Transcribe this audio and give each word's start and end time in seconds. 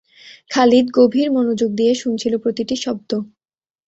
খালিদ 0.51 0.85
গভীর 0.97 1.27
মনোযোগ 1.31 1.69
দিয়ে 1.75 1.93
শুনছিল 1.95 2.33
প্রতিটি 2.37 2.75
শব্দ। 2.77 3.11